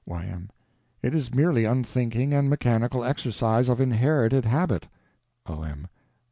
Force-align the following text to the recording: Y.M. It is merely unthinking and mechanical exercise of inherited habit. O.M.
Y.M. 0.07 0.49
It 1.03 1.13
is 1.13 1.31
merely 1.31 1.63
unthinking 1.65 2.33
and 2.33 2.49
mechanical 2.49 3.03
exercise 3.03 3.69
of 3.69 3.79
inherited 3.79 4.45
habit. 4.45 4.87
O.M. 5.45 5.89